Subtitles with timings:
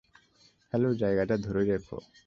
[0.73, 1.97] Hello, জায়গাটা ধরে রেখো।